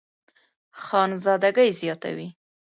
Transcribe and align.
خانزادګۍ 0.83 1.69
زياتوي 1.79 2.27